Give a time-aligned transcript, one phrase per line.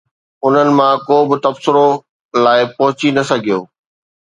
[0.45, 1.87] انهن مان ڪو به تبصرو
[2.43, 3.59] لاء پهچي نه سگهيو